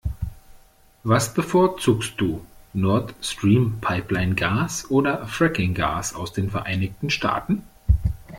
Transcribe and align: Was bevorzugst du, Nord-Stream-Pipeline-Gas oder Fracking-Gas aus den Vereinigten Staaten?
Was 1.03 1.31
bevorzugst 1.31 2.13
du, 2.17 2.43
Nord-Stream-Pipeline-Gas 2.73 4.89
oder 4.89 5.27
Fracking-Gas 5.27 6.15
aus 6.15 6.33
den 6.33 6.49
Vereinigten 6.49 7.11
Staaten? 7.11 7.61